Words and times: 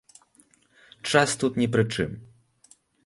Час 1.09 1.35
тут 1.43 1.59
ні 1.63 1.67
пры 1.77 1.83
чым. 1.97 2.17